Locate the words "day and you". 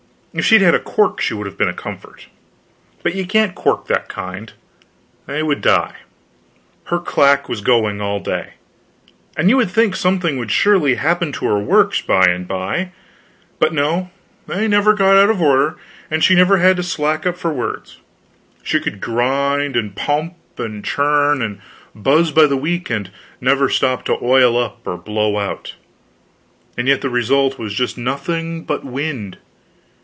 8.21-9.57